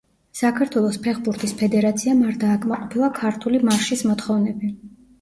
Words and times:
საქართველოს 0.37 0.97
ფეხბურთის 1.07 1.53
ფედერაციამ 1.61 2.25
არ 2.31 2.41
დააკმაყოფილა 2.47 3.13
„ქართული 3.23 3.65
მარშის“ 3.71 4.07
მოთხოვნები. 4.13 4.77